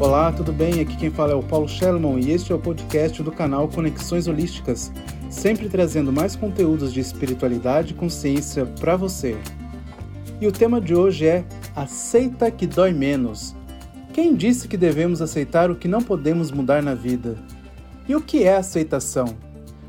Olá, 0.00 0.32
tudo 0.32 0.50
bem? 0.50 0.80
Aqui 0.80 0.96
quem 0.96 1.10
fala 1.10 1.32
é 1.32 1.34
o 1.34 1.42
Paulo 1.42 1.68
Sherman 1.68 2.20
e 2.20 2.30
este 2.30 2.52
é 2.52 2.54
o 2.54 2.58
podcast 2.58 3.22
do 3.22 3.30
canal 3.30 3.68
Conexões 3.68 4.26
Holísticas, 4.26 4.90
sempre 5.28 5.68
trazendo 5.68 6.10
mais 6.10 6.34
conteúdos 6.34 6.90
de 6.90 7.00
espiritualidade 7.00 7.92
e 7.92 7.96
consciência 7.96 8.64
para 8.64 8.96
você. 8.96 9.36
E 10.40 10.46
o 10.46 10.52
tema 10.52 10.80
de 10.80 10.94
hoje 10.94 11.26
é 11.26 11.44
Aceita 11.76 12.50
que 12.50 12.66
dói 12.66 12.94
menos. 12.94 13.54
Quem 14.10 14.34
disse 14.34 14.66
que 14.66 14.78
devemos 14.78 15.20
aceitar 15.20 15.70
o 15.70 15.76
que 15.76 15.86
não 15.86 16.00
podemos 16.00 16.50
mudar 16.50 16.82
na 16.82 16.94
vida? 16.94 17.36
E 18.08 18.16
o 18.16 18.22
que 18.22 18.44
é 18.44 18.56
aceitação? 18.56 19.36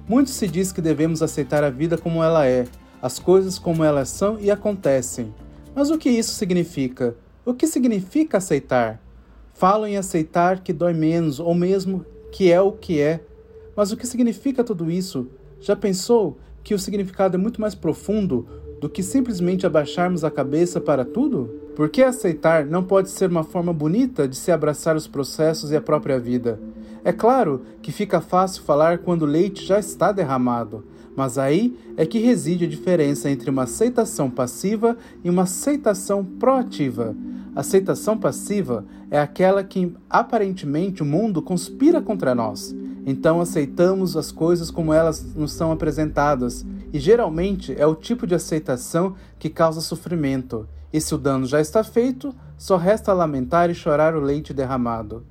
Muito 0.10 0.30
se 0.30 0.46
diz 0.46 0.74
que 0.74 0.82
devemos 0.82 1.22
aceitar 1.22 1.64
a 1.64 1.70
vida 1.70 1.98
como 1.98 2.22
ela 2.22 2.46
é, 2.46 2.66
as 3.02 3.18
coisas 3.18 3.58
como 3.58 3.82
elas 3.82 4.10
são 4.10 4.38
e 4.42 4.52
acontecem. 4.52 5.34
Mas 5.74 5.90
o 5.90 5.98
que 5.98 6.10
isso 6.10 6.34
significa? 6.34 7.16
O 7.46 7.54
que 7.54 7.66
significa 7.66 8.40
aceitar? 8.40 9.00
Falam 9.54 9.88
em 9.88 9.98
aceitar 9.98 10.62
que 10.62 10.74
dói 10.74 10.94
menos, 10.94 11.40
ou 11.40 11.54
mesmo 11.54 12.06
que 12.32 12.52
é 12.52 12.60
o 12.62 12.72
que 12.72 13.00
é. 13.00 13.22
Mas 13.76 13.92
o 13.92 13.98
que 13.98 14.08
significa 14.08 14.64
tudo 14.64 14.90
isso? 14.90 15.28
Já 15.60 15.76
pensou 15.76 16.38
que 16.64 16.74
o 16.74 16.80
significado 16.80 17.36
é 17.36 17.40
muito 17.40 17.62
mais 17.62 17.76
profundo 17.76 18.48
do 18.80 18.90
que 18.90 19.04
simplesmente 19.04 19.66
abaixarmos 19.66 20.24
a 20.24 20.32
cabeça 20.32 20.82
para 20.82 21.06
tudo? 21.06 21.62
Porque 21.76 22.02
aceitar 22.02 22.66
não 22.66 22.84
pode 22.84 23.10
ser 23.10 23.30
uma 23.30 23.44
forma 23.44 23.72
bonita 23.72 24.28
de 24.28 24.36
se 24.36 24.52
abraçar 24.52 24.96
os 24.96 25.08
processos 25.08 25.72
e 25.72 25.76
a 25.76 25.82
própria 25.82 26.20
vida. 26.20 26.60
É 27.04 27.12
claro 27.12 27.62
que 27.82 27.92
fica 27.92 28.22
fácil 28.22 28.64
falar 28.64 29.00
quando 29.00 29.24
o 29.24 29.28
leite 29.28 29.66
já 29.66 29.80
está 29.80 30.12
derramado, 30.12 30.84
mas 31.16 31.38
aí 31.38 31.78
é 31.98 32.06
que 32.06 32.20
reside 32.20 32.66
a 32.66 32.68
diferença 32.68 33.30
entre 33.30 33.50
uma 33.50 33.64
aceitação 33.64 34.30
passiva 34.30 34.98
e 35.24 35.30
uma 35.30 35.44
aceitação 35.44 36.24
proativa. 36.24 37.16
Aceitação 37.54 38.18
passiva 38.18 38.86
é 39.10 39.20
aquela 39.20 39.62
que 39.64 39.94
aparentemente 40.10 41.04
o 41.04 41.06
mundo 41.06 41.42
conspira 41.42 42.02
contra 42.02 42.34
nós. 42.34 42.74
Então 43.06 43.42
aceitamos 43.42 44.16
as 44.16 44.32
coisas 44.32 44.72
como 44.72 44.94
elas 44.94 45.36
nos 45.36 45.52
são 45.52 45.72
apresentadas, 45.72 46.66
e 46.94 47.00
geralmente 47.00 47.76
é 47.78 47.86
o 47.86 47.96
tipo 47.96 48.26
de 48.26 48.36
aceitação 48.36 49.16
que 49.38 49.50
causa 49.50 49.82
sofrimento. 49.82 50.68
E 50.94 51.02
se 51.02 51.14
o 51.14 51.18
dano 51.18 51.46
já 51.46 51.60
está 51.60 51.84
feito, 51.84 52.34
só 52.58 52.78
resta 52.78 53.12
lamentar 53.12 53.70
e 53.70 53.76
chorar 53.76 54.16
o 54.16 54.22
leite 54.22 54.54
derramado. 54.54 55.26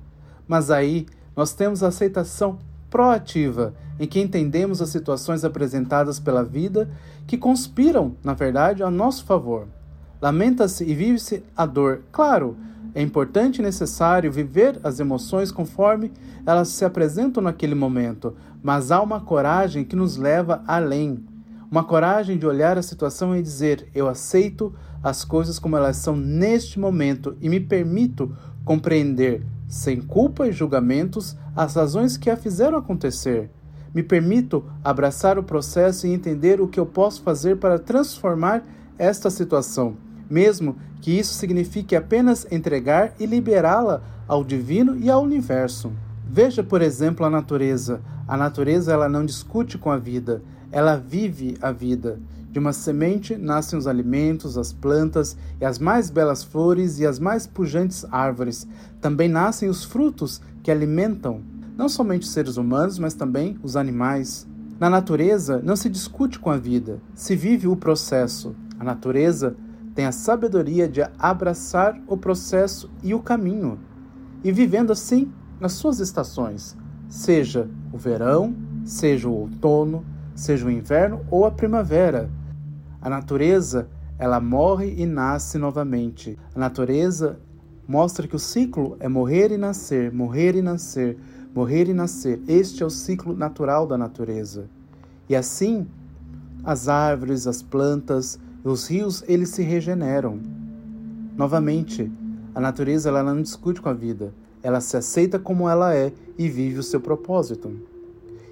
Mas 0.47 0.69
aí 0.69 1.07
nós 1.35 1.53
temos 1.53 1.81
a 1.81 1.87
aceitação 1.87 2.59
proativa, 2.89 3.73
em 3.99 4.05
que 4.05 4.19
entendemos 4.19 4.81
as 4.81 4.89
situações 4.89 5.43
apresentadas 5.45 6.19
pela 6.19 6.43
vida 6.43 6.89
que 7.25 7.37
conspiram, 7.37 8.15
na 8.23 8.33
verdade, 8.33 8.83
a 8.83 8.91
nosso 8.91 9.23
favor. 9.23 9.67
Lamenta-se 10.21 10.83
e 10.83 10.93
vive-se 10.93 11.43
a 11.57 11.65
dor. 11.65 12.03
Claro, 12.11 12.55
é 12.93 13.01
importante 13.01 13.57
e 13.57 13.63
necessário 13.63 14.31
viver 14.31 14.79
as 14.83 14.99
emoções 14.99 15.51
conforme 15.51 16.11
elas 16.45 16.67
se 16.67 16.85
apresentam 16.85 17.41
naquele 17.41 17.73
momento, 17.73 18.35
mas 18.61 18.91
há 18.91 19.01
uma 19.01 19.19
coragem 19.19 19.83
que 19.83 19.95
nos 19.95 20.17
leva 20.17 20.61
além. 20.67 21.25
Uma 21.71 21.83
coragem 21.83 22.37
de 22.37 22.45
olhar 22.45 22.77
a 22.77 22.83
situação 22.83 23.35
e 23.35 23.41
dizer: 23.41 23.87
eu 23.95 24.07
aceito 24.07 24.75
as 25.01 25.25
coisas 25.25 25.57
como 25.57 25.75
elas 25.75 25.97
são 25.97 26.15
neste 26.15 26.79
momento 26.79 27.35
e 27.41 27.49
me 27.49 27.59
permito 27.59 28.31
compreender, 28.63 29.43
sem 29.67 30.01
culpa 30.01 30.47
e 30.47 30.51
julgamentos, 30.51 31.35
as 31.55 31.75
razões 31.75 32.15
que 32.15 32.29
a 32.29 32.37
fizeram 32.37 32.77
acontecer. 32.77 33.49
Me 33.91 34.03
permito 34.03 34.63
abraçar 34.83 35.39
o 35.39 35.43
processo 35.43 36.05
e 36.05 36.13
entender 36.13 36.61
o 36.61 36.67
que 36.67 36.79
eu 36.79 36.85
posso 36.85 37.23
fazer 37.23 37.57
para 37.57 37.79
transformar 37.79 38.63
esta 38.99 39.31
situação 39.31 39.97
mesmo 40.31 40.77
que 41.01 41.11
isso 41.11 41.33
signifique 41.33 41.95
apenas 41.95 42.47
entregar 42.51 43.13
e 43.19 43.25
liberá-la 43.25 44.01
ao 44.27 44.43
divino 44.43 44.95
e 44.95 45.09
ao 45.09 45.23
universo. 45.23 45.91
Veja, 46.27 46.63
por 46.63 46.81
exemplo, 46.81 47.25
a 47.25 47.29
natureza. 47.29 48.01
A 48.27 48.37
natureza 48.37 48.93
ela 48.93 49.09
não 49.09 49.25
discute 49.25 49.77
com 49.77 49.91
a 49.91 49.97
vida, 49.97 50.41
ela 50.71 50.95
vive 50.95 51.57
a 51.61 51.71
vida. 51.71 52.19
De 52.49 52.59
uma 52.59 52.73
semente 52.73 53.35
nascem 53.35 53.77
os 53.77 53.87
alimentos, 53.87 54.57
as 54.57 54.71
plantas 54.71 55.37
e 55.59 55.65
as 55.65 55.79
mais 55.79 56.09
belas 56.09 56.43
flores 56.43 56.99
e 56.99 57.05
as 57.05 57.19
mais 57.19 57.47
pujantes 57.47 58.05
árvores. 58.11 58.67
Também 58.99 59.27
nascem 59.27 59.69
os 59.69 59.83
frutos 59.83 60.41
que 60.61 60.71
alimentam 60.71 61.41
não 61.77 61.89
somente 61.89 62.23
os 62.23 62.31
seres 62.31 62.57
humanos, 62.57 62.99
mas 62.99 63.13
também 63.13 63.57
os 63.63 63.75
animais. 63.75 64.47
Na 64.79 64.89
natureza 64.89 65.61
não 65.63 65.75
se 65.75 65.89
discute 65.89 66.39
com 66.39 66.49
a 66.49 66.57
vida, 66.57 66.99
se 67.15 67.35
vive 67.35 67.67
o 67.67 67.75
processo. 67.75 68.55
A 68.79 68.83
natureza 68.83 69.55
tem 69.93 70.05
a 70.05 70.11
sabedoria 70.11 70.87
de 70.87 71.01
abraçar 71.19 72.01
o 72.07 72.15
processo 72.17 72.89
e 73.03 73.13
o 73.13 73.19
caminho, 73.19 73.79
e 74.43 74.51
vivendo 74.51 74.91
assim 74.91 75.31
nas 75.59 75.73
suas 75.73 75.99
estações, 75.99 76.75
seja 77.07 77.69
o 77.91 77.97
verão, 77.97 78.55
seja 78.83 79.27
o 79.27 79.33
outono, 79.33 80.03
seja 80.33 80.65
o 80.65 80.71
inverno 80.71 81.25
ou 81.29 81.45
a 81.45 81.51
primavera. 81.51 82.29
A 83.01 83.09
natureza, 83.09 83.87
ela 84.17 84.39
morre 84.39 84.95
e 84.97 85.05
nasce 85.05 85.57
novamente. 85.57 86.37
A 86.55 86.59
natureza 86.59 87.39
mostra 87.87 88.27
que 88.27 88.35
o 88.35 88.39
ciclo 88.39 88.95
é 88.99 89.07
morrer 89.07 89.51
e 89.51 89.57
nascer, 89.57 90.11
morrer 90.11 90.55
e 90.55 90.61
nascer, 90.61 91.17
morrer 91.53 91.89
e 91.89 91.93
nascer. 91.93 92.41
Este 92.47 92.81
é 92.81 92.85
o 92.85 92.89
ciclo 92.89 93.35
natural 93.35 93.85
da 93.85 93.97
natureza. 93.97 94.69
E 95.27 95.35
assim, 95.35 95.87
as 96.63 96.87
árvores, 96.87 97.47
as 97.47 97.61
plantas, 97.61 98.39
os 98.63 98.87
rios, 98.87 99.23
eles 99.27 99.49
se 99.49 99.63
regeneram. 99.63 100.39
Novamente, 101.35 102.11
a 102.53 102.59
natureza 102.59 103.09
ela 103.09 103.23
não 103.23 103.41
discute 103.41 103.81
com 103.81 103.89
a 103.89 103.93
vida, 103.93 104.33
ela 104.61 104.79
se 104.79 104.95
aceita 104.95 105.39
como 105.39 105.67
ela 105.67 105.95
é 105.95 106.13
e 106.37 106.47
vive 106.47 106.77
o 106.77 106.83
seu 106.83 107.01
propósito. 107.01 107.71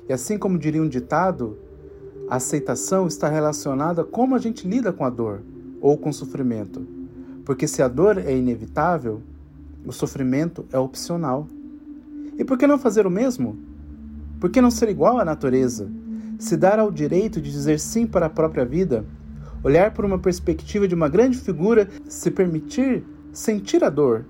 E 0.07 0.13
assim 0.13 0.37
como 0.37 0.57
diria 0.57 0.81
um 0.81 0.87
ditado, 0.87 1.57
a 2.27 2.37
aceitação 2.37 3.05
está 3.05 3.29
relacionada 3.29 4.01
a 4.01 4.05
como 4.05 4.33
a 4.35 4.39
gente 4.39 4.67
lida 4.67 4.91
com 4.91 5.05
a 5.05 5.09
dor 5.09 5.41
ou 5.79 5.95
com 5.95 6.09
o 6.09 6.13
sofrimento. 6.13 6.85
Porque 7.45 7.67
se 7.67 7.83
a 7.83 7.87
dor 7.87 8.17
é 8.17 8.35
inevitável, 8.35 9.21
o 9.85 9.91
sofrimento 9.91 10.65
é 10.71 10.79
opcional. 10.79 11.47
E 12.37 12.43
por 12.43 12.57
que 12.57 12.65
não 12.65 12.79
fazer 12.79 13.05
o 13.05 13.11
mesmo? 13.11 13.59
Por 14.39 14.49
que 14.49 14.61
não 14.61 14.71
ser 14.71 14.89
igual 14.89 15.19
à 15.19 15.25
natureza? 15.25 15.87
Se 16.39 16.57
dar 16.57 16.79
ao 16.79 16.91
direito 16.91 17.39
de 17.39 17.51
dizer 17.51 17.79
sim 17.79 18.07
para 18.07 18.25
a 18.25 18.29
própria 18.29 18.65
vida 18.65 19.05
olhar 19.63 19.93
por 19.93 20.05
uma 20.05 20.19
perspectiva 20.19 20.87
de 20.87 20.95
uma 20.95 21.09
grande 21.09 21.37
figura, 21.37 21.87
se 22.07 22.31
permitir 22.31 23.03
sentir 23.31 23.83
a 23.83 23.89
dor, 23.89 24.25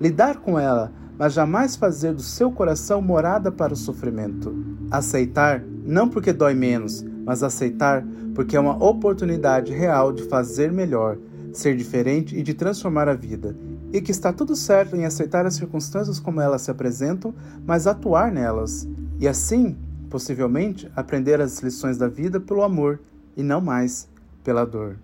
lidar 0.00 0.38
com 0.38 0.58
ela, 0.58 0.92
mas 1.18 1.32
jamais 1.32 1.76
fazer 1.76 2.12
do 2.12 2.22
seu 2.22 2.50
coração 2.50 3.00
morada 3.00 3.52
para 3.52 3.72
o 3.72 3.76
sofrimento. 3.76 4.54
Aceitar 4.90 5.62
não 5.84 6.08
porque 6.08 6.32
dói 6.32 6.54
menos, 6.54 7.04
mas 7.24 7.42
aceitar 7.42 8.04
porque 8.34 8.56
é 8.56 8.60
uma 8.60 8.82
oportunidade 8.82 9.72
real 9.72 10.12
de 10.12 10.24
fazer 10.24 10.72
melhor, 10.72 11.18
ser 11.52 11.76
diferente 11.76 12.36
e 12.36 12.42
de 12.42 12.54
transformar 12.54 13.08
a 13.08 13.14
vida. 13.14 13.56
E 13.92 14.00
que 14.00 14.10
está 14.10 14.32
tudo 14.32 14.56
certo 14.56 14.96
em 14.96 15.04
aceitar 15.04 15.44
as 15.44 15.54
circunstâncias 15.54 16.18
como 16.18 16.40
elas 16.40 16.62
se 16.62 16.70
apresentam, 16.70 17.34
mas 17.66 17.86
atuar 17.86 18.32
nelas. 18.32 18.88
E 19.20 19.28
assim, 19.28 19.76
possivelmente, 20.08 20.90
aprender 20.96 21.40
as 21.40 21.60
lições 21.60 21.98
da 21.98 22.08
vida 22.08 22.40
pelo 22.40 22.62
amor 22.62 23.00
e 23.36 23.42
não 23.42 23.60
mais 23.60 24.08
pela 24.42 24.64
dor. 24.64 24.98